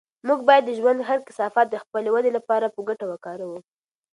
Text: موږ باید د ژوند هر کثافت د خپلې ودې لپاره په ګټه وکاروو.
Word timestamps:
موږ 0.27 0.39
باید 0.49 0.63
د 0.65 0.71
ژوند 0.79 0.99
هر 1.09 1.19
کثافت 1.27 1.65
د 1.69 1.75
خپلې 1.83 2.09
ودې 2.11 2.31
لپاره 2.37 2.65
په 2.75 2.79
ګټه 2.87 3.05
وکاروو. 3.09 3.57